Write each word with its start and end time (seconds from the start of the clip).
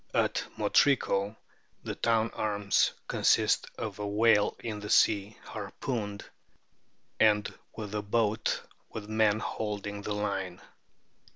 At 0.15 0.43
Motrico 0.57 1.35
the 1.83 1.93
town 1.93 2.31
arms 2.33 2.91
consist 3.07 3.67
of 3.77 3.99
a 3.99 4.07
whale 4.07 4.57
in 4.63 4.79
the 4.79 4.89
sea, 4.89 5.37
harpooned, 5.43 6.25
and 7.19 7.53
with 7.75 7.93
a 7.93 8.01
boat 8.01 8.63
with 8.89 9.07
men 9.07 9.37
holding 9.39 10.01
the 10.01 10.13
line. 10.15 10.59